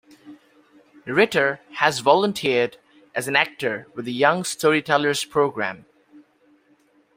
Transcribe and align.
Ritter 1.05 1.59
has 1.73 1.99
volunteered 1.99 2.77
as 3.13 3.27
an 3.27 3.35
actor 3.35 3.85
with 3.93 4.05
the 4.05 4.11
Young 4.11 4.43
Storytellers 4.43 5.25
Program. 5.25 5.85